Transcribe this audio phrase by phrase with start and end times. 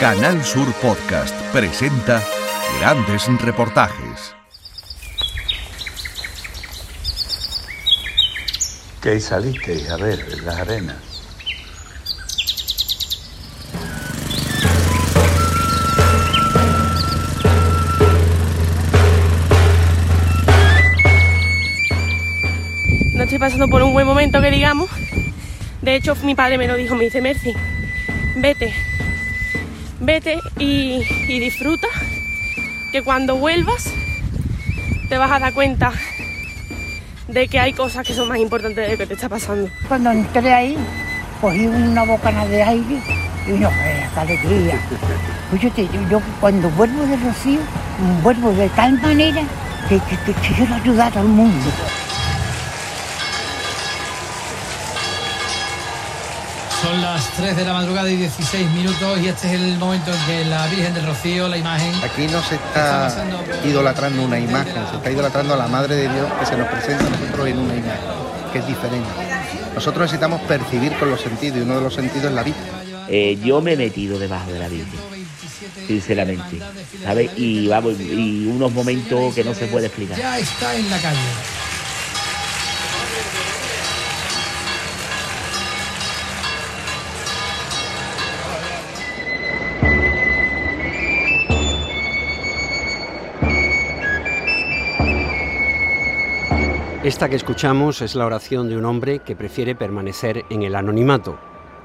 [0.00, 2.22] Canal Sur Podcast presenta
[2.78, 4.34] grandes reportajes.
[9.02, 10.96] Que ahí saliste a ver las arenas.
[23.12, 24.88] No estoy pasando por un buen momento que digamos.
[25.82, 27.54] De hecho, mi padre me lo dijo, me dice, Mercy,
[28.36, 28.74] vete,
[30.00, 31.86] vete y, y disfruta,
[32.92, 33.92] que cuando vuelvas
[35.08, 35.92] te vas a dar cuenta
[37.28, 39.68] de que hay cosas que son más importantes de lo que te está pasando.
[39.88, 40.76] Cuando entré ahí,
[41.40, 42.96] cogí una bocana de aire
[43.46, 44.80] y no qué alegría.
[45.50, 45.70] Pues yo-
[46.10, 47.60] yo cuando vuelvo de Rocío,
[48.22, 49.42] vuelvo de tal manera
[49.88, 51.66] que, que- que quiero ayudar al mundo.
[56.82, 60.26] Son las 3 de la madrugada y 16 minutos y este es el momento en
[60.26, 61.92] que la Virgen del Rocío, la imagen...
[62.02, 63.26] Aquí no se está
[63.64, 67.06] idolatrando una imagen, se está idolatrando a la Madre de Dios que se nos presenta
[67.06, 68.00] a nosotros en una imagen,
[68.50, 69.10] que es diferente.
[69.74, 72.82] Nosotros necesitamos percibir con los sentidos y uno de los sentidos es la vista.
[73.08, 74.98] Eh, yo me he metido debajo de la Virgen,
[75.86, 76.60] sinceramente,
[77.04, 77.30] ¿sabes?
[77.36, 80.16] Y vamos, y unos momentos que no se puede explicar.
[80.16, 81.59] Ya está en la calle.
[97.10, 101.36] Esta que escuchamos es la oración de un hombre que prefiere permanecer en el anonimato.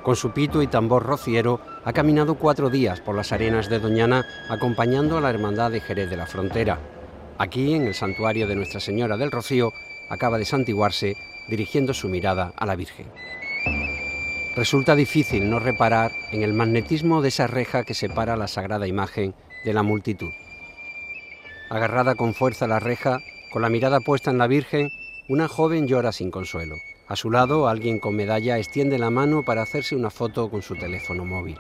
[0.04, 4.24] Con su pito y tambor rociero ha caminado cuatro días por las arenas de Doñana
[4.52, 6.78] acompañando a la Hermandad de Jerez de la Frontera.
[7.40, 9.72] Aquí, en el santuario de Nuestra Señora del Rocío,
[10.12, 11.16] acaba de santiguarse
[11.50, 13.08] dirigiendo su mirada a la Virgen.
[14.56, 19.34] Resulta difícil no reparar en el magnetismo de esa reja que separa la sagrada imagen
[19.66, 20.30] de la multitud.
[21.72, 24.92] Agarrada con fuerza la reja, con la mirada puesta en la Virgen,
[25.28, 26.76] una joven llora sin consuelo.
[27.08, 30.76] A su lado, alguien con medalla extiende la mano para hacerse una foto con su
[30.76, 31.58] teléfono móvil.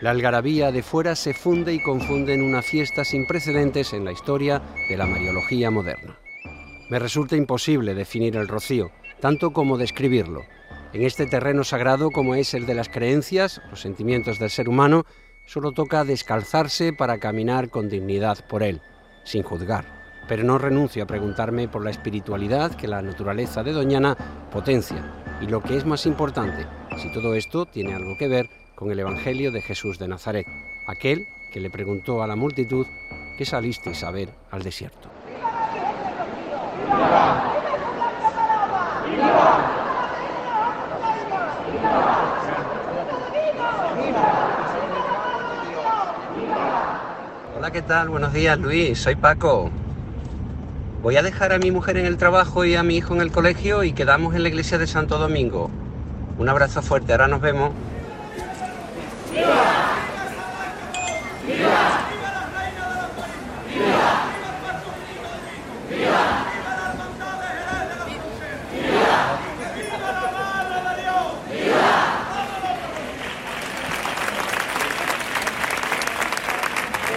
[0.00, 4.12] La algarabía de fuera se funde y confunde en una fiesta sin precedentes en la
[4.12, 6.16] historia de la mariología moderna.
[6.88, 8.90] Me resulta imposible definir el rocío,
[9.20, 10.44] tanto como describirlo.
[10.92, 15.06] En este terreno sagrado como es el de las creencias, los sentimientos del ser humano,
[15.44, 18.80] solo toca descalzarse para caminar con dignidad por él,
[19.24, 19.99] sin juzgar.
[20.30, 24.16] Pero no renuncio a preguntarme por la espiritualidad que la naturaleza de Doñana
[24.52, 25.02] potencia
[25.40, 26.68] y lo que es más importante,
[26.98, 30.46] si todo esto tiene algo que ver con el Evangelio de Jesús de Nazaret,
[30.86, 32.86] aquel que le preguntó a la multitud
[33.36, 35.08] qué salisteis a ver al desierto.
[47.56, 48.10] Hola, ¿qué tal?
[48.10, 48.96] Buenos días, Luis.
[48.96, 49.72] Soy Paco.
[51.02, 53.32] Voy a dejar a mi mujer en el trabajo y a mi hijo en el
[53.32, 55.70] colegio y quedamos en la iglesia de Santo Domingo.
[56.36, 57.72] Un abrazo fuerte, ahora nos vemos.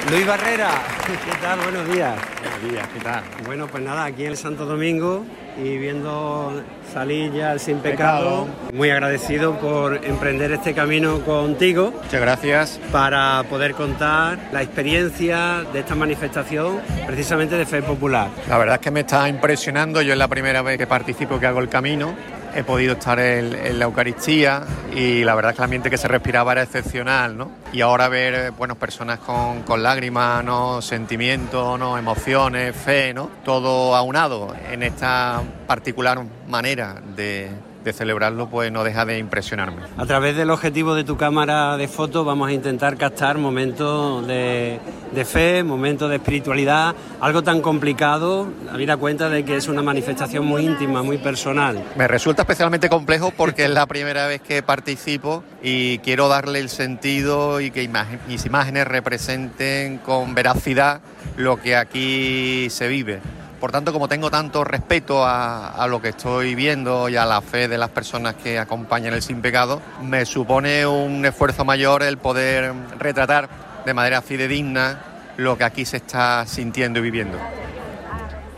[0.10, 0.70] Luis Barrera,
[1.06, 1.60] ¿qué tal?
[1.60, 2.33] Buenos días.
[2.70, 3.24] Días, ¿qué tal?
[3.46, 5.26] Bueno, pues nada, aquí en el Santo Domingo
[5.62, 6.64] y viendo
[6.94, 8.48] salir ya el sin pecado.
[8.72, 11.92] Muy agradecido por emprender este camino contigo.
[11.92, 12.80] Muchas gracias.
[12.92, 18.30] Para poder contar la experiencia de esta manifestación precisamente de fe popular.
[18.48, 20.02] La verdad es que me está impresionando.
[20.02, 22.16] Yo es la primera vez que participo, que hago el camino.
[22.56, 24.64] He podido estar en, la Eucaristía
[24.96, 27.52] y la verdad es que el ambiente que se respiraba era excepcional, ¿no?
[27.72, 30.82] Y ahora ver, eh, bueno, personas con, con lágrimas, ¿no?
[30.82, 31.98] Sentimientos, ¿no?
[31.98, 33.30] Emociones, fe, ¿no?
[33.44, 37.50] Todo aunado en esta particular manera de,
[37.84, 39.82] de celebrarlo, pues no deja de impresionarme.
[39.98, 44.80] A través del objetivo de tu cámara de fotos vamos a intentar captar momentos de,
[45.14, 50.46] de fe, momentos de espiritualidad, algo tan complicado, habida cuenta de que es una manifestación
[50.46, 51.84] muy íntima, muy personal.
[51.96, 56.70] Me resulta especialmente complejo porque es la primera vez que participo y quiero darle el
[56.70, 57.90] sentido y que
[58.28, 61.02] mis imágenes representen con veracidad
[61.38, 63.22] lo que aquí se vive.
[63.64, 67.70] Por tanto, como tengo tanto respeto a, lo que estoy viendo y a la fe
[67.70, 72.74] de las personas que acompañan el sin pecado, me supone un esfuerzo mayor el poder
[73.00, 73.48] retratar
[73.86, 75.02] de manera fidedigna
[75.38, 77.38] lo que aquí se está sintiendo y viviendo.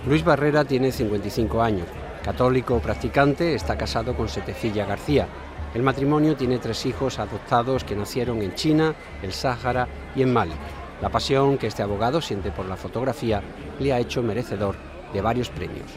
[0.08, 1.86] Luis Barrera tiene 55 años,
[2.24, 5.28] católico practicante, está casado con Setefilla García.
[5.76, 10.56] El matrimonio tiene tres hijos adoptados que nacieron en China, el Sáhara y en Mali.
[11.00, 13.44] La pasión que este abogado siente por la fotografía
[13.78, 15.88] le ha hecho merecedor de varios premios.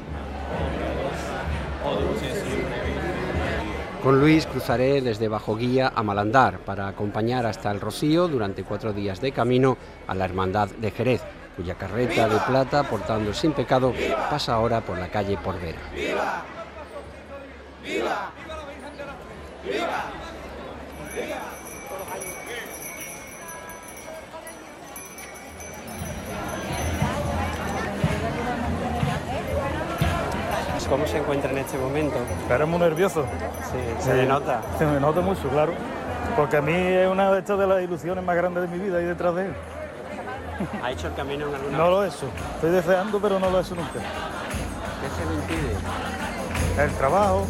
[4.02, 8.92] Con Luis cruzaré desde Bajo Guía a Malandar para acompañar hasta el Rocío durante cuatro
[8.92, 9.76] días de camino
[10.06, 11.22] a la Hermandad de Jerez,
[11.56, 13.92] cuya carreta de plata portando sin pecado
[14.30, 15.80] pasa ahora por la calle Porvera.
[30.88, 32.16] ¿Cómo se encuentra en este momento?
[32.48, 33.24] Era muy nervioso.
[33.70, 34.62] Sí, se le nota.
[34.78, 35.72] Se me nota mucho, claro.
[36.34, 39.00] Porque a mí es una de estas de las ilusiones más grandes de mi vida
[39.02, 39.52] y detrás de él.
[40.82, 42.26] ¿Ha hecho el camino en alguna No lo he hecho.
[42.54, 43.92] Estoy deseando, pero no lo he hecho nunca.
[43.92, 46.82] ¿Qué se le impide?
[46.82, 47.46] El trabajo.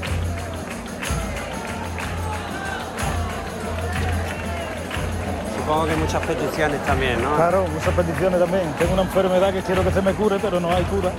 [5.59, 7.37] Supongo que muchas peticiones también, ¿no?
[7.37, 8.73] Claro, muchas peticiones también.
[8.79, 11.13] Tengo una enfermedad que quiero que se me cure, pero no hay cura.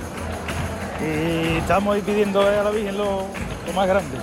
[1.02, 3.26] Y estamos ahí pidiendo a la Virgen lo,
[3.66, 4.18] lo más grande.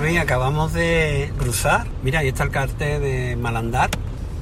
[0.00, 1.86] Luis, acabamos de cruzar.
[2.02, 3.90] Mira, ahí está el cartel de Malandar.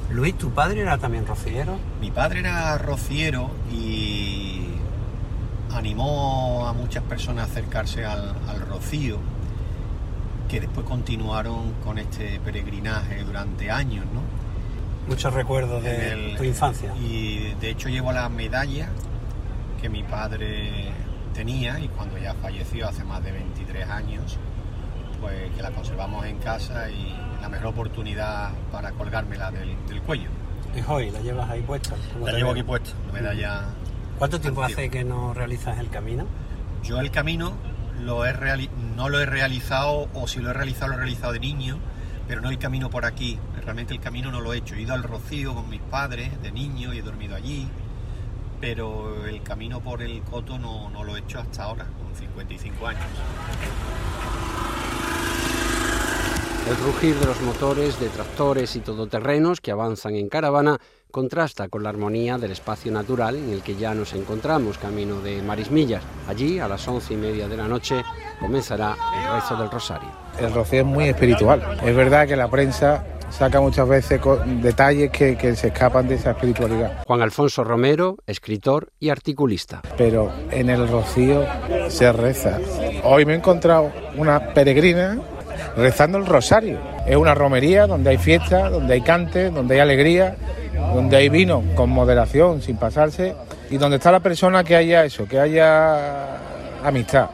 [0.09, 1.77] Luis, ¿tu padre era también rociero?
[1.99, 4.18] Mi padre era rociero y
[5.71, 9.17] animó a muchas personas a acercarse al, al rocío,
[10.47, 14.21] que después continuaron con este peregrinaje durante años, ¿no?
[15.07, 16.93] Muchos recuerdos de el- tu infancia.
[16.97, 18.89] Y de hecho llevo la medalla
[19.81, 20.91] que mi padre
[21.33, 24.37] tenía y cuando ya falleció hace más de 23 años,
[25.21, 30.29] pues que la conservamos en casa y la mejor oportunidad para colgármela del, del cuello.
[30.75, 31.95] Es hoy, la llevas ahí puesta.
[32.13, 33.63] ¿Cómo La llevo aquí puesta, la medalla.
[34.19, 36.25] ¿Cuánto tiempo hace que no realizas el camino?
[36.83, 37.53] Yo el camino
[38.03, 41.33] lo he reali- no lo he realizado, o si lo he realizado, lo he realizado
[41.33, 41.77] de niño,
[42.27, 43.39] pero no el camino por aquí.
[43.63, 44.75] Realmente el camino no lo he hecho.
[44.75, 47.67] He ido al Rocío con mis padres de niño y he dormido allí,
[48.59, 52.87] pero el camino por el Coto no, no lo he hecho hasta ahora, con 55
[52.87, 53.03] años.
[56.69, 60.77] El rugir de los motores de tractores y todoterrenos que avanzan en caravana
[61.11, 65.41] contrasta con la armonía del espacio natural en el que ya nos encontramos, camino de
[65.41, 66.03] Marismillas.
[66.27, 68.03] Allí, a las once y media de la noche,
[68.39, 70.09] comenzará el rezo del rosario.
[70.39, 71.79] El rocío es muy espiritual.
[71.83, 74.21] Es verdad que la prensa saca muchas veces
[74.61, 77.03] detalles que, que se escapan de esa espiritualidad.
[77.05, 79.81] Juan Alfonso Romero, escritor y articulista.
[79.97, 81.45] Pero en el rocío
[81.89, 82.59] se reza.
[83.03, 85.19] Hoy me he encontrado una peregrina
[85.75, 86.79] rezando el rosario.
[87.05, 90.35] Es una romería donde hay fiesta, donde hay cante, donde hay alegría,
[90.93, 93.35] donde hay vino con moderación, sin pasarse,
[93.69, 96.37] y donde está la persona que haya eso, que haya
[96.83, 97.29] amistad.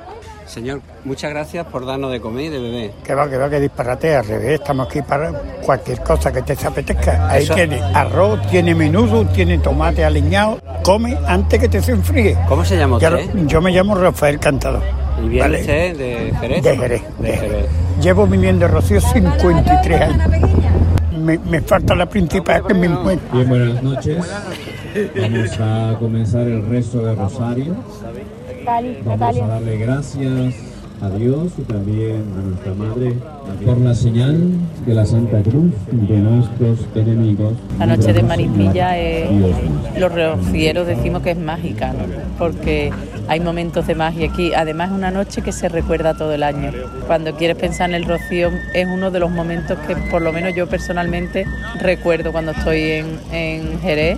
[0.45, 2.91] Señor, muchas gracias por darnos de comer y de beber.
[3.03, 5.31] Que va, que va, que disparate, al revés, estamos aquí para
[5.65, 7.27] cualquier cosa que te apetezca.
[7.29, 10.59] Ahí Eso- tiene arroz, tiene menudo, tiene tomate aliñado.
[10.83, 12.37] Come antes que te se enfríe.
[12.47, 13.33] ¿Cómo se llama usted?
[13.33, 14.83] lo- yo me llamo Rafael Cantador.
[15.23, 15.61] ¿Y viene Vale.
[15.61, 16.63] usted de Jerez?
[16.63, 17.01] De Jerez.
[17.19, 17.65] De Jerez.
[18.01, 20.49] Llevo viniendo Rocío 53 años.
[21.25, 23.35] Me, me falta la principal que me encuentro.
[23.35, 24.17] Bien, buenas noches.
[25.19, 27.75] Vamos a comenzar el rezo de Rosario.
[29.03, 33.13] Vamos a darle gracias a Dios y también a nuestra Madre
[33.65, 34.51] por la señal
[34.85, 37.53] de la Santa Cruz de nuestros enemigos.
[37.79, 39.99] La noche de Marismilla es, nuestro.
[39.99, 41.99] los rocieros decimos que es mágica, ¿no?
[42.37, 42.91] porque
[43.27, 44.53] hay momentos de magia aquí.
[44.53, 46.71] Además es una noche que se recuerda todo el año.
[47.07, 50.53] Cuando quieres pensar en el rocío es uno de los momentos que por lo menos
[50.55, 51.45] yo personalmente
[51.79, 54.17] recuerdo cuando estoy en, en Jerez,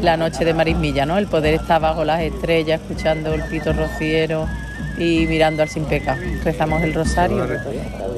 [0.00, 1.18] la noche de Marismilla, ¿no?
[1.18, 4.46] el poder estar bajo las estrellas escuchando el pito rociero
[4.98, 6.20] y mirando al sin pecado.
[6.44, 7.46] Rezamos el rosario.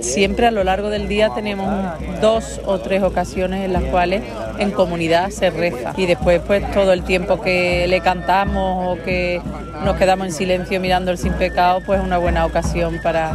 [0.00, 1.68] Siempre a lo largo del día tenemos
[2.20, 4.22] dos o tres ocasiones en las cuales
[4.58, 9.40] en comunidad se reza y después pues todo el tiempo que le cantamos o que
[9.84, 13.32] nos quedamos en silencio mirando el sin pecado pues es una buena ocasión para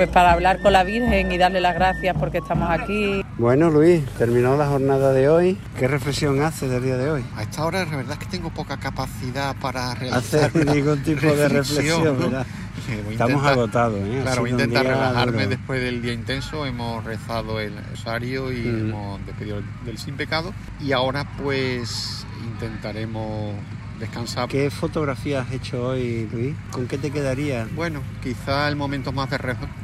[0.00, 3.22] pues para hablar con la Virgen y darle las gracias porque estamos aquí.
[3.36, 5.58] Bueno, Luis, terminó la jornada de hoy.
[5.78, 7.24] ¿Qué reflexión hace del día de hoy?
[7.36, 10.16] A esta hora la verdad es que tengo poca capacidad para realizar
[10.48, 12.44] Hacer ningún tipo de reflexión, ¿no?
[13.10, 14.20] Estamos agotados, ¿eh?
[14.22, 15.48] Claro, voy a intentar relajarme duro.
[15.50, 16.64] después del día intenso.
[16.64, 18.88] Hemos rezado el rosario y Mm.
[18.88, 20.54] hemos despedido del sin pecado.
[20.80, 23.52] Y ahora pues intentaremos
[24.00, 24.48] descansar.
[24.48, 26.56] ¿Qué fotografía has hecho hoy, Luis?
[26.72, 27.68] ¿Con qué te quedaría?
[27.76, 29.38] Bueno, quizá el momento más de,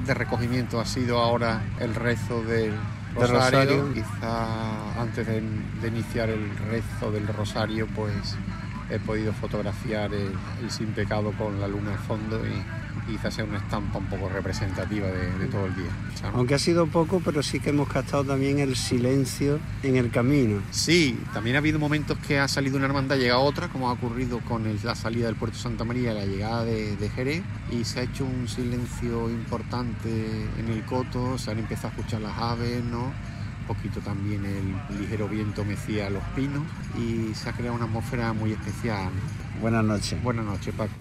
[0.05, 2.73] de recogimiento ha sido ahora el rezo del
[3.15, 3.93] rosario.
[3.95, 5.43] Quizá antes de,
[5.81, 8.37] de, iniciar el rezo del rosario, pues
[8.91, 10.33] he podido fotografiar el,
[10.63, 12.63] el sin pecado con la luna al fondo y
[13.07, 15.91] quizás sea una estampa un poco representativa de, todo el día.
[16.35, 20.61] Aunque ha sido poco, pero sí que hemos captado también el silencio en el camino.
[20.71, 24.41] Sí, también ha habido momentos que ha salido una hermandad, llega otra, como ha ocurrido
[24.41, 28.03] con la salida del puerto Santa María, la llegada de, de, Jerez, y se ha
[28.03, 30.09] hecho un silencio importante
[30.59, 33.13] en el coto, se han empezado a escuchar las aves, ¿no?
[33.67, 36.63] poquito también el ligero viento mecía los pinos
[36.97, 39.11] y se ha creado una atmósfera muy especial.
[39.61, 40.23] Buenas noches.
[40.23, 40.93] Buenas noches, Paco.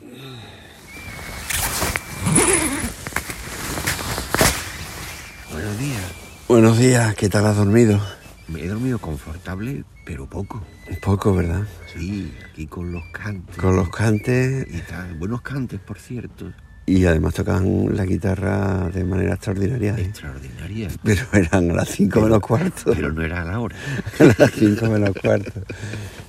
[5.75, 6.11] Buenos días.
[6.47, 7.99] Buenos días, ¿qué tal has dormido?
[8.47, 10.63] Me he dormido confortable, pero poco.
[11.01, 11.63] Poco, ¿verdad?
[11.93, 13.57] Sí, aquí con los cantes.
[13.57, 14.65] Con los cantes.
[14.73, 15.15] Y tal.
[15.15, 16.53] Buenos cantes, por cierto.
[16.85, 19.95] Y además tocan la guitarra de manera extraordinaria.
[19.97, 20.03] ¿eh?
[20.03, 20.87] Extraordinaria.
[21.03, 22.93] Pero eran a las 5 menos cuarto.
[22.93, 23.75] Pero no era a la hora.
[24.19, 25.61] a las 5 menos cuarto.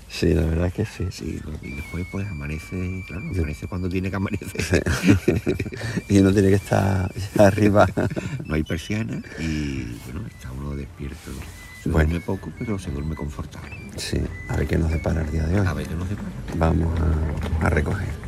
[0.08, 1.06] Sí, la verdad que sí.
[1.10, 4.84] Sí, y después pues amanece, claro, amanece cuando tiene que amanecer.
[6.08, 7.86] y uno tiene que estar arriba.
[8.44, 11.30] no hay persiana y bueno, está uno despierto.
[11.82, 12.08] Se bueno.
[12.08, 13.76] duerme poco, pero se duerme confortable.
[13.96, 15.66] Sí, a ver qué nos depara el día de hoy.
[15.66, 16.28] A ver qué nos depara.
[16.56, 16.88] Vamos
[17.60, 18.25] a, a recoger.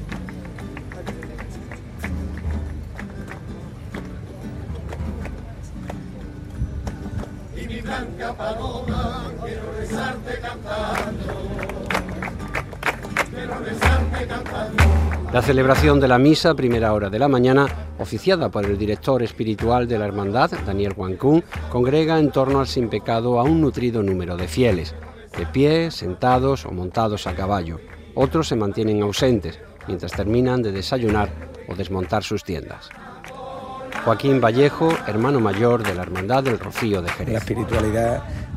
[15.32, 17.66] La celebración de la misa, primera hora de la mañana,
[17.98, 22.88] oficiada por el director espiritual de la hermandad, Daniel Huancún, congrega en torno al sin
[22.88, 24.94] pecado a un nutrido número de fieles,
[25.36, 27.78] de pie, sentados o montados a caballo.
[28.14, 31.30] Otros se mantienen ausentes mientras terminan de desayunar
[31.68, 32.88] o desmontar sus tiendas.
[34.08, 37.44] Joaquín Vallejo, hermano mayor de la Hermandad del Rocío de Jerez.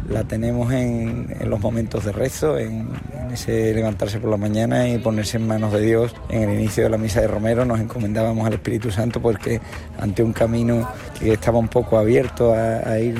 [0.10, 2.90] La tenemos en, los momentos de rezo, en,
[3.32, 6.14] ese levantarse por la mañana y ponerse en manos de Dios.
[6.30, 9.62] En el inicio de la misa de Romero nos encomendábamos al Espíritu Santo porque
[10.00, 13.16] ante un camino que estaba un poco abierto a, ir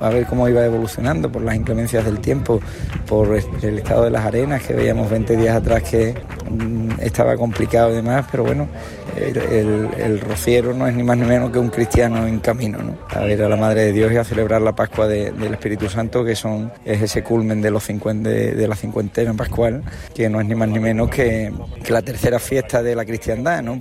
[0.00, 2.60] a ver cómo iba evolucionando por las inclemencias del tiempo,
[3.08, 6.14] por el estado de las arenas que veíamos 20 días atrás que
[6.50, 8.68] mm, estaba complicado y demás, pero bueno,
[9.16, 12.96] el, rociero no es ni más ni menos que un cristiano en camino, ¿no?
[13.10, 15.93] a ver a la Madre de Dios y a celebrar la Pascua del Espíritu Santo,
[15.94, 19.82] que son, es ese culmen de, los de, la cincuentena pascual,
[20.14, 21.52] que no es ni más ni menos que,
[21.88, 23.62] la tercera fiesta de la cristiandad.
[23.62, 23.78] ¿no?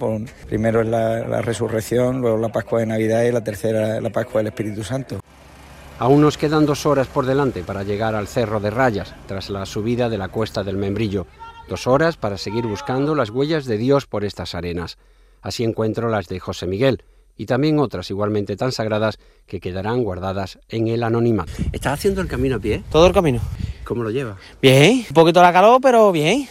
[0.48, 4.48] primero es la, resurrección, luego la Pascua de Navidad y la tercera la Pascua del
[4.48, 5.20] Espíritu Santo.
[6.00, 9.66] Aún nos quedan dos horas por delante para llegar al Cerro de Rayas, tras la
[9.66, 11.28] subida de la cuesta del Membrillo.
[11.70, 14.98] Dos horas para seguir buscando las huellas de Dios por estas arenas.
[15.42, 17.04] Así encuentro las de José Miguel
[17.38, 21.52] y también otras igualmente tan sagradas que quedarán guardadas en el anonimato.
[21.72, 22.84] ¿Estás haciendo el camino a pie?
[22.92, 23.40] Todo el camino.
[23.84, 24.38] ¿Cómo lo llevas?
[24.62, 26.48] Bien, un poquito la calor, pero bien.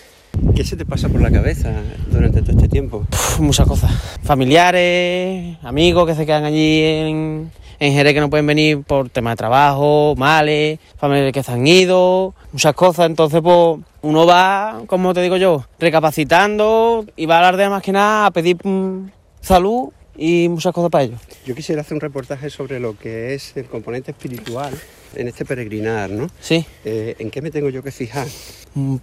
[0.55, 1.73] ¿Qué se te pasa por la cabeza
[2.11, 3.07] durante todo este tiempo?
[3.39, 3.91] muchas cosas.
[4.23, 9.33] Familiares, amigos que se quedan allí en, en Jerez que no pueden venir por temas
[9.33, 13.07] de trabajo, males, familiares que se han ido, muchas cosas.
[13.07, 17.83] Entonces, pues uno va, como te digo yo, recapacitando y va a hablar de más
[17.83, 19.11] que nada a pedir mm,
[19.41, 21.21] salud y muchas cosas para ellos.
[21.47, 24.73] Yo quisiera hacer un reportaje sobre lo que es el componente espiritual
[25.14, 26.28] en este peregrinar, ¿no?
[26.40, 26.64] Sí.
[26.85, 28.26] Eh, ¿En qué me tengo yo que fijar?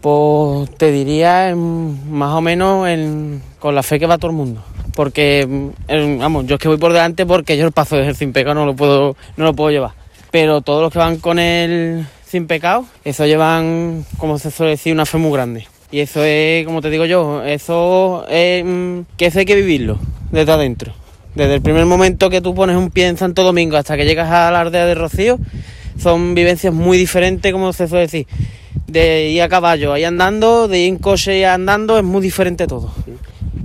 [0.01, 2.87] Pues te diría más o menos
[3.59, 4.63] con la fe que va todo el mundo.
[4.95, 5.47] Porque,
[5.87, 8.65] vamos, yo es que voy por delante porque yo el paso del sin pecado no
[8.65, 9.91] lo puedo, no lo puedo llevar.
[10.31, 14.93] Pero todos los que van con el sin pecado, eso llevan, como se suele decir,
[14.93, 15.67] una fe muy grande.
[15.91, 19.98] Y eso es, como te digo yo, eso es mm, que eso hay que vivirlo
[20.31, 20.93] desde adentro.
[21.34, 24.31] Desde el primer momento que tú pones un pie en Santo Domingo hasta que llegas
[24.31, 25.39] a la aldea de Rocío,
[25.98, 28.27] son vivencias muy diferentes, como se suele decir.
[28.88, 32.67] De ir a caballo ahí andando, de ir en coche y andando, es muy diferente
[32.67, 32.91] todo.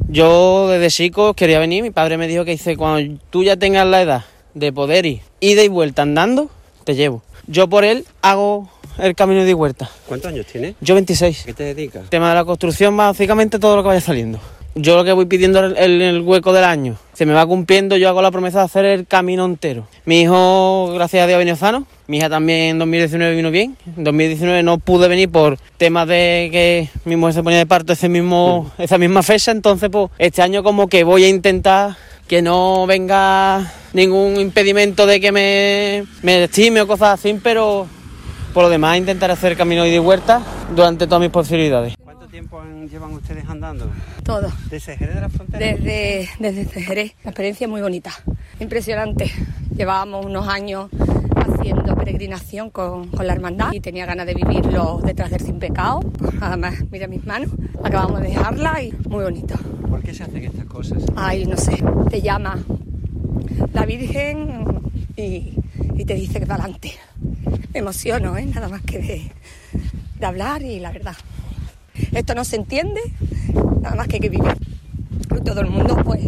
[0.08, 3.86] Yo desde chico quería venir, mi padre me dijo que dice, cuando tú ya tengas
[3.86, 6.50] la edad de poder ir ida y vuelta andando,
[6.84, 7.22] te llevo.
[7.46, 9.90] Yo por él hago el camino de vuelta.
[10.06, 10.74] ¿Cuántos años tienes?
[10.80, 11.42] Yo 26.
[11.44, 12.08] ¿Qué te dedicas?
[12.10, 14.40] tema de la construcción, básicamente todo lo que vaya saliendo.
[14.76, 17.96] Yo lo que voy pidiendo en el, el, hueco del año, se me va cumpliendo,
[17.96, 19.86] yo hago la promesa de hacer el camino entero.
[20.04, 21.86] Mi hijo, gracias a Dios, venido sano.
[22.08, 23.76] Mi hija también en 2019 vino bien.
[23.96, 27.92] En 2019 no pude venir por temas de que mi mujer se ponía de parto
[27.92, 29.52] ese mismo, esa misma fecha.
[29.52, 31.96] Entonces, pues, este año como que voy a intentar
[32.26, 37.86] que no venga ningún impedimento de que me, me o cosas así, pero
[38.52, 40.42] por lo demás intentar hacer camino y de huerta
[40.74, 41.94] durante todas mis posibilidades.
[42.34, 42.60] Tiempo
[42.90, 43.88] llevan ustedes andando?
[44.24, 44.50] Todo.
[44.68, 45.64] ¿Desde Jerez de la Frontera?
[45.64, 47.12] Desde, desde Jerez.
[47.22, 48.10] La experiencia es muy bonita.
[48.58, 49.30] Impresionante.
[49.76, 50.90] Llevábamos unos años
[51.36, 56.00] haciendo peregrinación con, con, la hermandad y tenía ganas de vivirlo detrás del sin pecado.
[56.40, 57.50] Además, mira mis manos,
[57.84, 59.54] acabamos de dejarla y muy bonito.
[59.88, 61.04] ¿Por qué se hacen estas cosas?
[61.14, 62.58] Ay, no sé, te llama
[63.72, 64.80] la Virgen
[65.16, 65.54] y,
[65.96, 66.94] y te dice que va adelante.
[67.72, 68.46] Me emociono, ¿eh?
[68.46, 69.32] nada más que de,
[70.18, 71.14] de hablar y la verdad.
[72.12, 73.00] Esto no se entiende,
[73.80, 74.56] nada más que hay que vivir.
[75.44, 76.20] Todo el mundo pues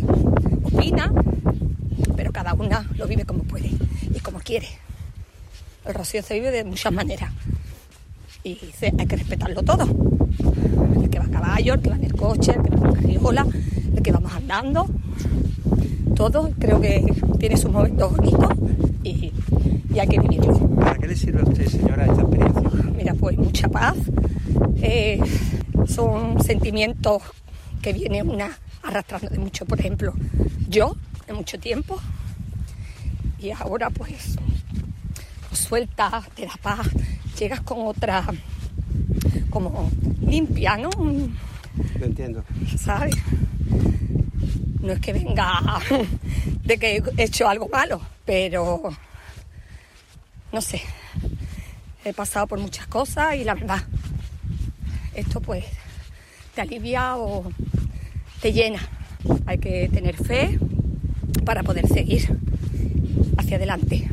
[0.62, 1.12] opina,
[2.16, 3.70] pero cada una lo vive como puede
[4.14, 4.68] y como quiere.
[5.84, 7.30] El rocío se vive de muchas maneras
[8.44, 9.88] y hay que respetarlo todo.
[11.02, 12.94] El que va a caballo, el que va en el coche, el que va en
[12.94, 13.46] carriola,
[13.94, 14.86] el que vamos andando.
[16.14, 17.04] Todo creo que
[17.38, 18.52] tiene sus momentos bonitos
[19.02, 19.32] y,
[19.92, 20.58] y hay que vivirlo.
[20.76, 22.70] ¿Para qué le sirve a usted, señora, esta experiencia?
[22.96, 23.96] Mira, pues mucha paz.
[24.82, 25.18] Eh,
[25.86, 27.22] son sentimientos
[27.82, 29.66] que viene una arrastrando de mucho.
[29.66, 30.14] Por ejemplo,
[30.68, 32.00] yo, de mucho tiempo,
[33.38, 34.36] y ahora pues
[35.52, 36.88] suelta, te da paz,
[37.38, 38.24] llegas con otra
[39.50, 39.90] como
[40.20, 40.90] limpia, ¿no?
[41.98, 42.44] Lo entiendo.
[42.78, 43.16] ¿Sabes?
[44.80, 45.80] No es que venga
[46.62, 48.90] de que he hecho algo malo, pero
[50.52, 50.82] no sé.
[52.04, 53.82] He pasado por muchas cosas y la verdad,
[55.16, 55.64] esto pues
[56.54, 57.44] te alivia o
[58.40, 58.80] te llena.
[59.46, 60.58] Hay que tener fe
[61.44, 62.38] para poder seguir
[63.36, 64.08] hacia adelante.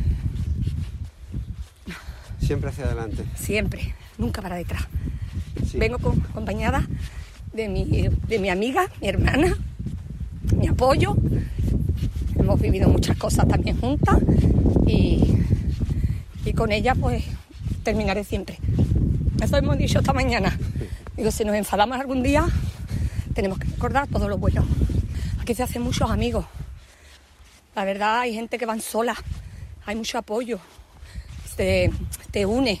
[2.40, 3.24] Siempre hacia adelante.
[3.36, 4.86] Siempre, nunca para detrás.
[5.66, 5.78] Sí.
[5.78, 6.86] Vengo con, acompañada
[7.52, 9.56] de mi, de mi amiga, mi hermana,
[10.56, 11.16] mi apoyo.
[12.38, 14.18] Hemos vivido muchas cosas también juntas
[14.86, 15.38] y,
[16.44, 17.24] y con ella pues
[17.82, 18.58] terminaré siempre.
[19.44, 20.58] Eso hemos dicho esta mañana.
[21.18, 22.46] Digo, si nos enfadamos algún día,
[23.34, 24.66] tenemos que recordar todo lo bueno.
[25.38, 26.46] Aquí se hacen muchos amigos.
[27.74, 29.14] La verdad, hay gente que van sola,
[29.84, 30.60] hay mucho apoyo,
[31.56, 31.90] te,
[32.30, 32.80] te une.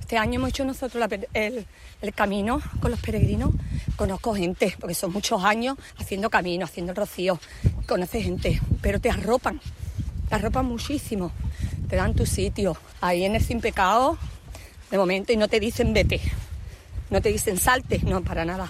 [0.00, 1.66] Este año hemos hecho nosotros el,
[2.00, 3.50] el, camino con los peregrinos.
[3.96, 7.38] Conozco gente, porque son muchos años haciendo camino, haciendo el rocío.
[7.86, 9.60] Conoces gente, pero te arropan,
[10.30, 11.32] te arropan muchísimo.
[11.86, 12.78] Te dan tu sitio.
[13.02, 14.16] Ahí en el sin pecado,
[14.90, 16.20] de momento, y no te dicen vete.
[17.10, 18.68] No te dicen salte, no, para nada.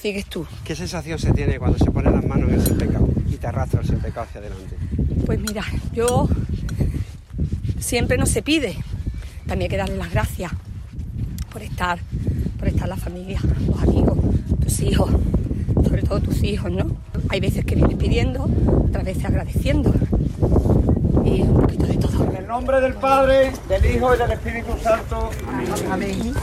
[0.00, 0.46] Sigues tú.
[0.64, 3.46] ¿Qué sensación se tiene cuando se ponen las manos en el sin pecado y te
[3.46, 4.76] arrastra el sin pecado hacia adelante?
[5.26, 6.28] Pues mira, yo
[7.78, 8.76] siempre no se pide.
[9.46, 10.52] También hay que darle las gracias
[11.52, 11.98] por estar,
[12.58, 14.18] por estar la familia, los amigos,
[14.62, 15.10] tus hijos,
[15.84, 16.96] sobre todo tus hijos, ¿no?
[17.28, 18.48] Hay veces que vienes pidiendo,
[18.88, 19.92] otras veces agradeciendo.
[21.24, 22.39] Y un poquito de todo.
[22.50, 25.30] Nombre del Padre, del Hijo y del Espíritu Santo.
[25.88, 26.34] Amén.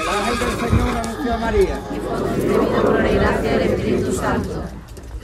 [0.00, 1.78] El ángel del Señor anunció a María.
[2.82, 4.62] por la gracia del Espíritu Santo.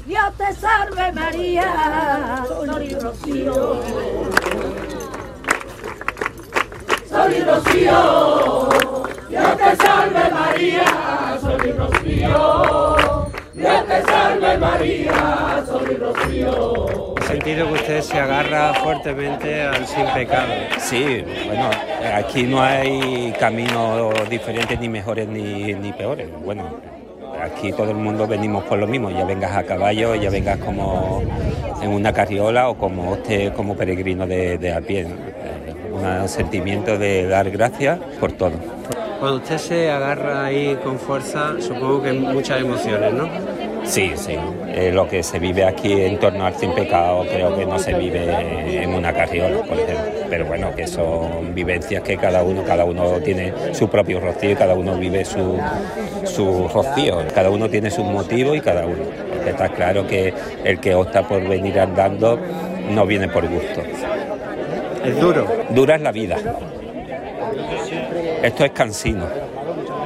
[0.04, 3.54] Dios te salve María, sol y rocío.
[7.08, 8.68] Sol y rocío,
[9.30, 13.30] Dios te salve María, sol y rocío.
[13.54, 17.15] Dios te salve María, sol y rocío.
[17.46, 20.52] Sentido que usted se agarra fuertemente al sin pecado.
[20.80, 21.70] Sí, bueno,
[22.12, 26.26] aquí no hay caminos diferentes ni mejores ni, ni peores.
[26.44, 26.64] Bueno,
[27.40, 31.22] aquí todo el mundo venimos por lo mismo, ya vengas a caballo, ya vengas como
[31.80, 35.06] en una carriola o como usted como peregrino de, de a pie.
[35.92, 38.54] Un sentimiento de dar gracias por todo.
[39.20, 43.28] Cuando usted se agarra ahí con fuerza, supongo que muchas emociones, ¿no?
[43.86, 44.36] Sí, sí.
[44.68, 47.94] Eh, lo que se vive aquí en torno al sin pecado creo que no se
[47.94, 50.04] vive en una carriola, por ejemplo.
[50.28, 54.56] Pero bueno, que son vivencias que cada uno, cada uno tiene su propio rocío y
[54.56, 55.58] cada uno vive su,
[56.24, 57.22] su rocío.
[57.34, 59.04] Cada uno tiene sus motivos y cada uno.
[59.32, 62.38] Porque está claro que el que opta por venir andando
[62.90, 63.82] no viene por gusto.
[65.04, 65.46] Es duro.
[65.70, 66.36] Dura es la vida.
[68.42, 69.45] Esto es cansino.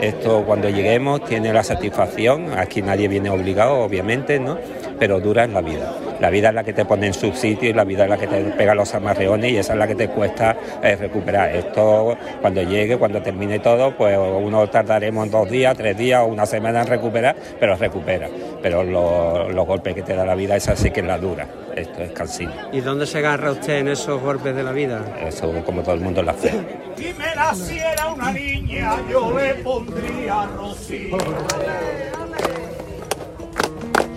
[0.00, 4.56] Esto cuando lleguemos tiene la satisfacción, aquí nadie viene obligado, obviamente, ¿no?
[4.98, 5.92] Pero dura es la vida.
[6.20, 8.18] La vida es la que te pone en su sitio y la vida es la
[8.18, 11.54] que te pega los amarreones y esa es la que te cuesta eh, recuperar.
[11.56, 16.44] Esto cuando llegue, cuando termine todo, pues uno tardaremos dos días, tres días o una
[16.46, 18.28] semana en recuperar, pero recupera.
[18.62, 21.46] Pero lo, los golpes que te da la vida, esa sí que es la dura.
[21.74, 22.52] Esto es cansino.
[22.72, 25.00] ¿Y dónde se agarra usted en esos golpes de la vida?
[25.26, 26.50] Eso como todo el mundo lo hace.
[26.96, 31.16] Si me naciera una niña, yo le pondría rocío.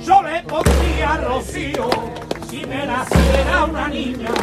[0.06, 1.90] Yo le pondría rocío.
[2.50, 4.34] Si me naciera una niña,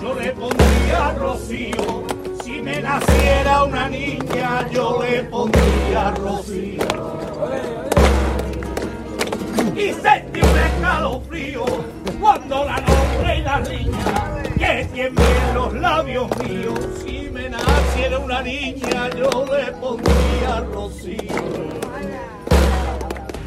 [0.00, 2.04] yo le pondría rocío.
[2.42, 6.84] Si me naciera una niña yo le pondría rocío.
[9.76, 11.64] Y sentí un escalofrío
[12.20, 16.80] cuando la nombre y la niña que tiemblen los labios míos.
[17.04, 21.74] Si me naciera una niña yo le pondría rocío.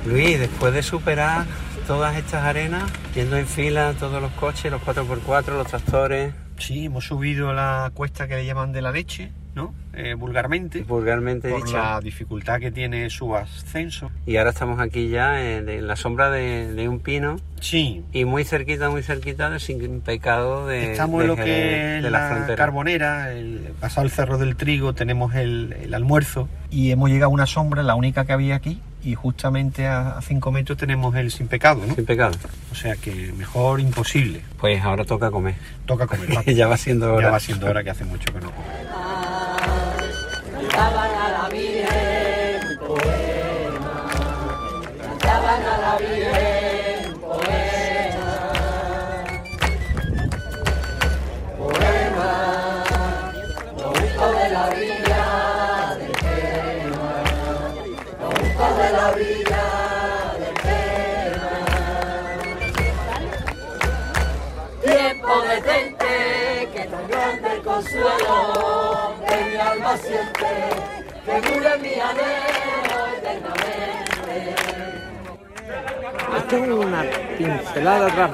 [0.08, 1.46] Luis, después de superar
[1.86, 6.34] todas estas arenas, yendo en fila todos los coches, los 4x4, los tractores.
[6.58, 9.74] Sí, hemos subido la cuesta que le llaman de la leche, ¿no?
[9.94, 10.82] Eh, vulgarmente.
[10.84, 11.78] Vulgarmente por dicha.
[11.96, 14.10] la dificultad que tiene su ascenso.
[14.26, 17.36] Y ahora estamos aquí ya en, en la sombra de, de un pino.
[17.60, 18.04] Sí.
[18.12, 22.10] Y muy cerquita, muy cerquita del sin pecado de, Estamos en lo que es de
[22.10, 22.56] la, la, frontera.
[22.56, 27.34] carbonera, el, pasado el Cerro del Trigo, tenemos el, el almuerzo y hemos llegado a
[27.34, 31.48] una sombra, la única que había aquí, y justamente a 5 metros tenemos el sin
[31.48, 31.96] pecado, ¿no?
[31.96, 32.36] Sin pecado.
[32.72, 34.42] O sea que mejor imposible.
[34.60, 35.56] Pues ahora toca comer.
[35.86, 36.34] Toca comer.
[36.34, 36.56] papi.
[36.56, 37.28] ya va siendo hora.
[37.28, 38.78] Ya va siendo hora que hace mucho que no comemos.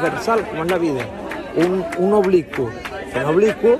[0.10, 1.06] Transversal, como es la vida.
[1.56, 2.70] Un, un oblicuo.
[3.16, 3.80] Un oblicuo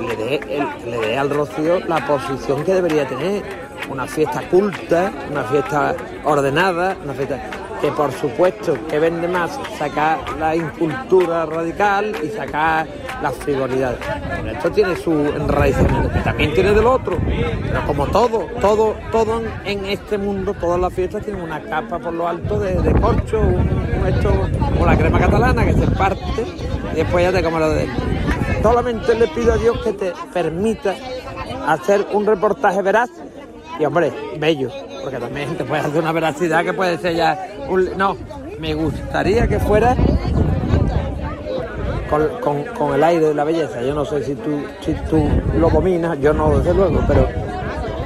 [0.00, 3.42] le dé, le dé al rocío la posición que debería tener.
[3.90, 7.40] Una fiesta culta, una fiesta ordenada, una fiesta
[7.80, 12.86] que por supuesto que vende más sacar la incultura radical y sacar
[13.22, 13.98] las frivolidades.
[14.36, 17.18] Pero esto tiene su enraizamiento, que también tiene del otro.
[17.62, 22.12] Pero como todo, todo, todo en, este mundo, todas las fiestas tienen una capa por
[22.12, 26.44] lo alto de, de corcho, un, un como la crema catalana que se parte
[26.92, 27.88] y después ya te comes lo de
[28.62, 30.94] Solamente le pido a Dios que te permita
[31.66, 33.10] hacer un reportaje veraz
[33.78, 34.70] y hombre, bello,
[35.02, 37.96] porque también te puede hacer una veracidad que puede ser ya un...
[37.96, 38.16] No,
[38.58, 39.96] me gustaría que fuera
[42.10, 43.82] con, el aire de la belleza.
[43.82, 45.22] Yo no sé si tú, si tú
[45.58, 47.26] lo dominas, yo no desde luego, pero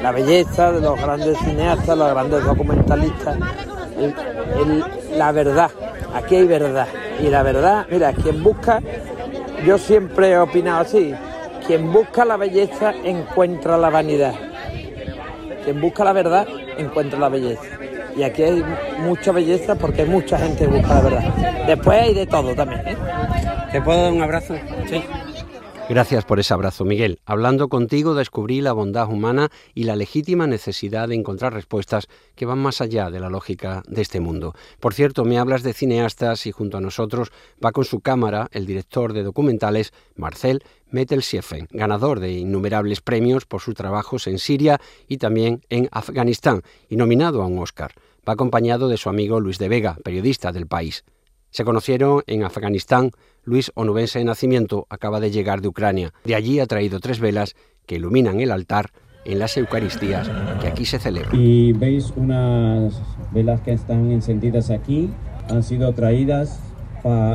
[0.03, 3.39] la belleza de los grandes cineastas, los grandes documentalistas,
[5.17, 5.71] la verdad,
[6.15, 6.87] aquí hay verdad.
[7.21, 8.81] Y la verdad, mira, quien busca,
[9.65, 11.15] yo siempre he opinado así,
[11.67, 14.35] quien busca la belleza encuentra la vanidad.
[15.65, 17.63] Quien busca la verdad encuentra la belleza.
[18.17, 18.65] Y aquí hay
[18.99, 21.65] mucha belleza porque hay mucha gente que busca la verdad.
[21.67, 22.87] Después hay de todo también.
[22.87, 22.97] ¿eh?
[23.75, 24.55] ¿Te puedo dar un abrazo?
[24.89, 25.03] Sí.
[25.89, 27.19] Gracias por ese abrazo, Miguel.
[27.27, 32.07] Hablando contigo descubrí la bondad humana y la legítima necesidad de encontrar respuestas
[32.37, 34.55] que van más allá de la lógica de este mundo.
[34.79, 37.33] Por cierto, me hablas de cineastas y junto a nosotros
[37.63, 43.61] va con su cámara el director de documentales Marcel Mettelsieffen, ganador de innumerables premios por
[43.61, 47.91] sus trabajos en Siria y también en Afganistán y nominado a un Oscar.
[48.27, 51.03] Va acompañado de su amigo Luis de Vega, periodista del país.
[51.55, 53.13] Se conocieron en Afganistán.
[53.45, 56.13] Luis, onubense de nacimiento, acaba de llegar de Ucrania.
[56.25, 57.55] De allí ha traído tres velas
[57.87, 58.91] que iluminan el altar
[59.25, 60.31] en las Eucaristías
[60.61, 61.39] que aquí se celebran.
[61.39, 63.01] Y veis unas
[63.33, 65.11] velas que están encendidas aquí,
[65.51, 66.61] han sido traídas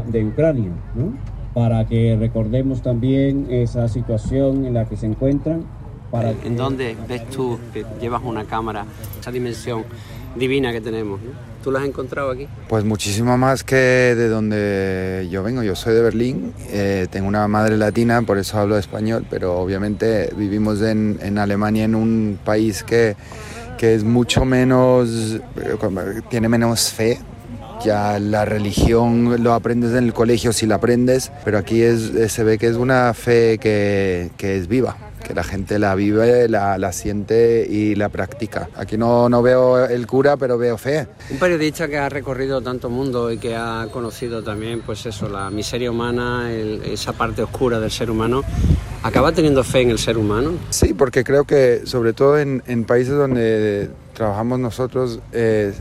[0.08, 1.13] de Ucrania, ¿no?
[1.54, 5.63] para que recordemos también esa situación en la que se encuentran.
[6.10, 8.86] Para ¿En dónde ves tú que llevas una cámara,
[9.19, 9.84] esa dimensión
[10.36, 11.22] divina que tenemos?
[11.22, 11.49] ¿no?
[11.63, 12.48] ¿Tú la has encontrado aquí?
[12.69, 15.62] Pues muchísimo más que de donde yo vengo.
[15.62, 20.30] Yo soy de Berlín, eh, tengo una madre latina, por eso hablo español, pero obviamente
[20.38, 23.17] vivimos en, en Alemania, en un país que,
[23.78, 27.19] que es mucho menos, eh, tiene menos fe.
[27.84, 32.28] Ya la religión lo aprendes en el colegio si la aprendes, pero aquí es, eh,
[32.28, 34.98] se ve que es una fe que, que es viva,
[35.30, 38.68] que la gente la vive, la, la siente y la practica.
[38.76, 41.08] Aquí no, no veo el cura, pero veo fe.
[41.30, 45.52] Un periodista que ha recorrido tanto mundo y que ha conocido también, pues eso, la
[45.52, 48.42] miseria humana, el- esa parte oscura del ser humano,
[49.04, 50.54] acaba teniendo fe en el ser humano.
[50.72, 55.74] Sí, porque creo que sobre todo en, en países donde trabajamos nosotros, eh,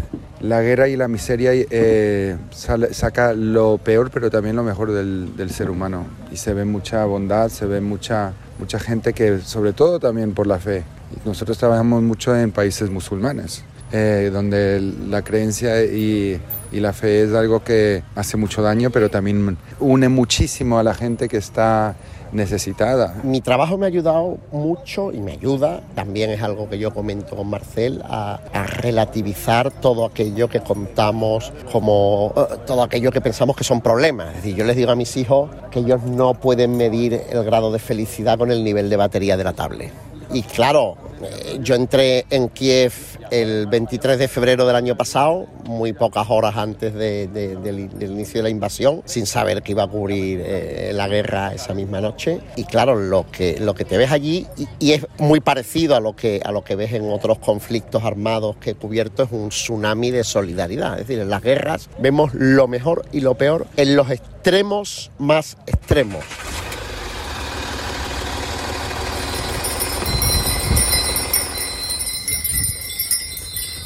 [0.43, 5.35] la guerra y la miseria eh, sale- saca lo peor, pero también lo mejor del,
[5.39, 6.05] del ser humano.
[6.31, 10.47] Y se ve mucha bondad, se ve mucha, mucha gente que, sobre todo también por
[10.47, 10.85] la fe.
[11.25, 16.39] Nosotros trabajamos mucho en países musulmanes eh, donde la creencia y,
[16.73, 20.95] y la fe es algo que hace mucho daño, pero también une muchísimo a la
[20.95, 21.97] gente que está
[22.33, 23.15] necesitada.
[23.23, 27.37] Mi trabajo me ha ayudado mucho y me ayuda, también es algo que yo comento
[27.37, 33.57] con Marcel, a, a relativizar todo aquello que contamos como eh, todo aquello que pensamos
[33.57, 34.29] que son problemas.
[34.29, 37.73] Es decir, yo les digo a mis hijos que ellos no pueden medir el grado
[37.73, 39.93] de felicidad con el nivel de batería de la tablet.
[40.33, 42.93] Y claro, eh, yo entré en Kiev
[43.31, 48.39] el 23 de febrero del año pasado, muy pocas horas antes de- de- del, inicio
[48.39, 52.41] de la invasión, sin saber que iba a cubrir eh, la guerra esa misma noche.
[52.57, 56.01] Y claro, lo que, lo que te ves allí, y, y es muy parecido a
[56.01, 59.51] lo, que, a lo que ves en otros conflictos armados que he cubierto, es un
[59.51, 60.93] tsunami de solidaridad.
[60.99, 65.57] Es decir, en las guerras vemos lo mejor y lo peor en los extremos más
[65.67, 66.25] extremos.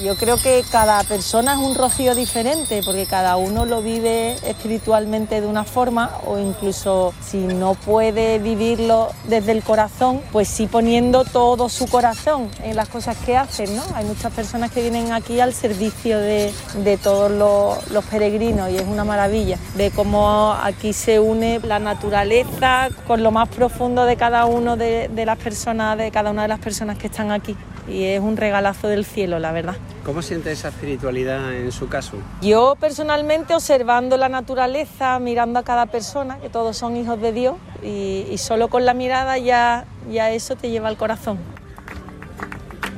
[0.03, 5.41] Yo creo que cada persona es un rocío diferente porque cada uno lo vive espiritualmente
[5.41, 11.23] de una forma o incluso si no puede vivirlo desde el corazón, pues sí poniendo
[11.23, 13.77] todo su corazón en las cosas que hacen.
[13.77, 13.85] ¿no?
[13.95, 16.53] Hay muchas personas que vienen aquí al servicio de,
[17.01, 23.23] todos los, peregrinos y es una maravilla de cómo aquí se une la naturaleza con
[23.23, 26.99] lo más profundo de cada uno de las personas, de cada una de las personas
[26.99, 27.57] que están aquí.
[27.89, 29.75] Y es un regalazo del cielo, la verdad.
[30.05, 32.17] ¿Cómo siente esa espiritualidad en su caso?
[32.41, 37.57] Yo personalmente observando la naturaleza, mirando a cada persona, que todos son hijos de Dios,
[37.83, 41.39] y, y solo con la mirada ya, ya eso te lleva al corazón.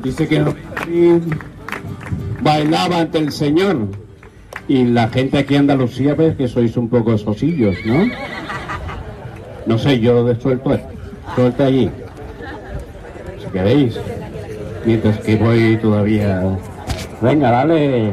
[0.03, 0.45] Dice que
[2.43, 3.89] bailaba ante el Señor.
[4.69, 8.07] Y la gente aquí en Andalucía ves que sois un poco sosillos, ¿no?
[9.67, 10.79] No sé, yo lo de suelto,
[11.35, 11.91] suelto allí.
[13.43, 13.99] Si queréis.
[14.87, 16.59] Mientras que voy todavía.
[17.21, 18.13] Venga, dale.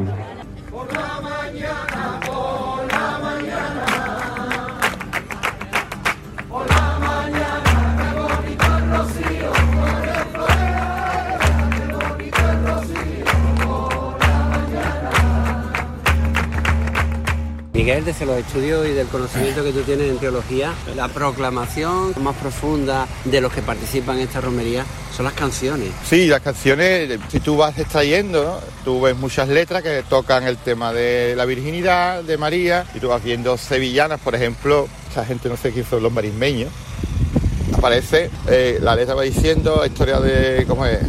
[17.74, 22.36] Miguel, desde los estudios y del conocimiento que tú tienes en teología, la proclamación más
[22.36, 25.90] profunda de los que participan en esta romería son las canciones.
[26.08, 30.92] Sí, las canciones, si tú vas extrayendo, tú ves muchas letras que tocan el tema
[30.92, 35.56] de la virginidad, de María, y tú vas viendo sevillanas, por ejemplo, esa gente no
[35.56, 36.70] sé quién son los marismeños,
[37.74, 41.00] aparece, eh, la letra va diciendo la historia de, ¿cómo de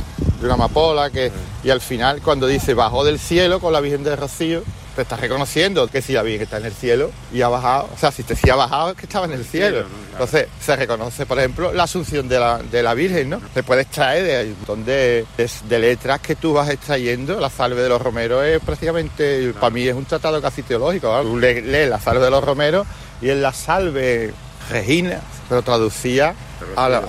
[0.41, 1.31] una amapola, que,
[1.63, 4.63] y al final cuando dice bajó del cielo con la Virgen del Rocío,
[4.95, 7.97] te estás reconociendo que si la Virgen está en el cielo y ha bajado, o
[7.97, 9.85] sea, si te si ha bajado es que estaba en el cielo.
[10.11, 13.41] Entonces se reconoce, por ejemplo, la asunción de la, de la Virgen, ¿no?
[13.53, 17.39] Te puedes extraer de un montón de, de- de letras que tú vas extrayendo.
[17.39, 21.07] La salve de los romeros es prácticamente, para mí es un tratado casi teológico.
[21.11, 21.23] ¿no?
[21.23, 22.85] Tú le- lees la salve de los romeros
[23.21, 24.33] y es la salve
[24.69, 26.35] Regina, pero traducía
[26.75, 27.05] al, al,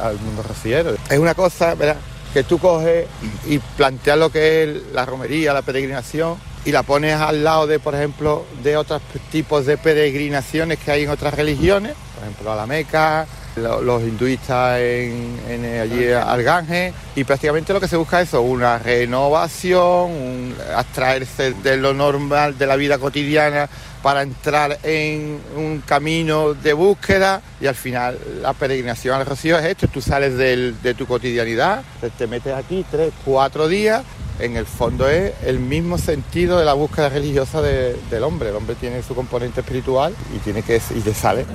[0.00, 0.94] al mundo rociero.
[1.10, 1.96] Es una cosa, ¿verdad?
[2.32, 3.06] Que tú coges
[3.46, 7.78] y planteas lo que es la romería, la peregrinación, y la pones al lado de,
[7.80, 12.56] por ejemplo, de otros tipos de peregrinaciones que hay en otras religiones, por ejemplo, a
[12.56, 17.96] la Meca, lo- los hinduistas en, en allí al Ganges, y prácticamente lo que se
[17.96, 23.68] busca es eso, una renovación, un abstraerse de lo normal de la vida cotidiana
[24.02, 29.64] para entrar en un camino de búsqueda y al final la peregrinación al Rocío es
[29.64, 34.02] esto, tú sales del- de tu cotidianidad, te, te metes aquí tres, cuatro días,
[34.44, 38.56] en el fondo es el mismo sentido de la búsqueda religiosa de- del hombre, el
[38.56, 41.46] hombre tiene su componente espiritual y tiene que y te sale.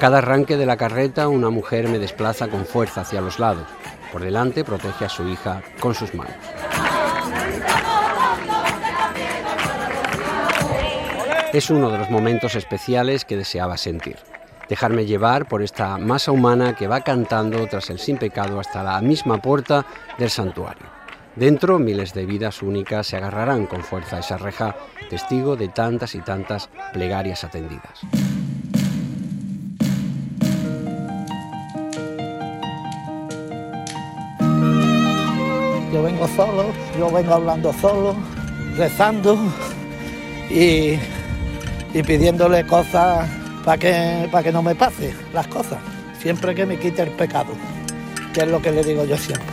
[0.00, 3.66] Cada arranque de la carreta, una mujer me desplaza con fuerza hacia los lados.
[4.10, 6.34] Por delante protege a su hija con sus manos.
[11.52, 14.16] Es uno de los momentos especiales que deseaba sentir.
[14.70, 19.02] Dejarme llevar por esta masa humana que va cantando tras el sin pecado hasta la
[19.02, 19.84] misma puerta
[20.16, 20.86] del santuario.
[21.36, 24.76] Dentro, miles de vidas únicas se agarrarán con fuerza a esa reja,
[25.10, 28.00] testigo de tantas y tantas plegarias atendidas.
[35.92, 36.66] Yo vengo solo,
[36.98, 38.14] yo vengo hablando solo,
[38.76, 39.36] rezando
[40.48, 40.94] y,
[41.92, 43.28] y pidiéndole cosas
[43.64, 45.78] para que, para que no me pase las cosas.
[46.20, 47.52] siempre que me quite el pecado,
[48.32, 49.46] que es lo que le digo yo siempre.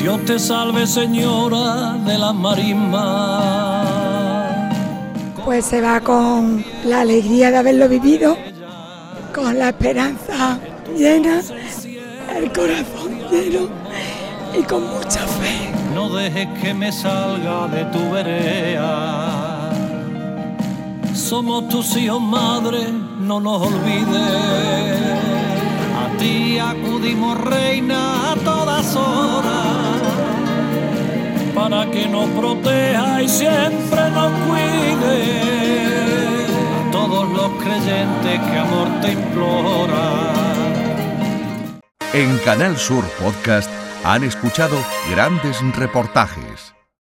[0.00, 3.86] Dios te salve, señora de las marismas.
[5.44, 8.36] Pues se va con la alegría de haberlo vivido,
[9.34, 10.58] con la esperanza
[10.96, 11.40] llena,
[12.36, 13.77] el corazón lleno
[14.58, 15.72] y con mucha fe.
[15.94, 19.70] No dejes que me salga de tu vereda.
[21.14, 22.86] Somos tus hijos, madre,
[23.20, 25.00] no nos olvides.
[26.02, 29.98] A ti acudimos, reina, a todas horas,
[31.54, 35.18] para que nos proteja y siempre nos cuide.
[36.78, 40.06] A todos los creyentes que amor te implora.
[42.12, 43.70] En Canal Sur Podcast
[44.04, 44.76] han escuchado
[45.10, 46.77] grandes reportajes